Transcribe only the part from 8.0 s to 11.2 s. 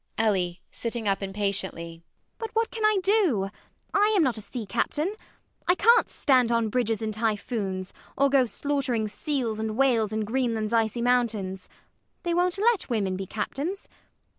or go slaughtering seals and whales in Greenland's icy